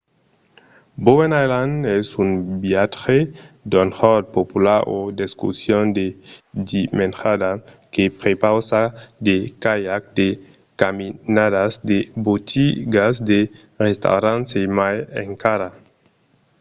[1.07, 2.31] bowen island es un
[2.63, 3.17] viatge
[3.71, 6.05] d'un jorn popular o d'excursion de
[6.69, 7.51] dimenjada
[7.93, 8.81] que prepausa
[9.27, 10.29] de caiac de
[10.81, 13.39] caminadas de botigas de
[13.85, 14.95] restaurants e mai
[15.25, 15.69] encara